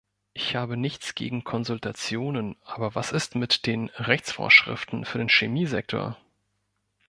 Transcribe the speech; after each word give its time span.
Ich 0.33 0.55
habe 0.55 0.77
nichts 0.77 1.13
gegen 1.13 1.43
Konsultationen, 1.43 2.55
aber 2.65 2.95
was 2.95 3.11
ist 3.11 3.35
mit 3.35 3.67
den 3.67 3.89
Rechtsvorschriften 3.89 5.05
für 5.05 5.19
den 5.19 5.27
Chemiesektor? 5.29 6.17